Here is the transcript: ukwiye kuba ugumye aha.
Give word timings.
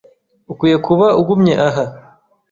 ukwiye 0.51 0.77
kuba 0.87 1.07
ugumye 1.21 1.53
aha. 1.67 1.83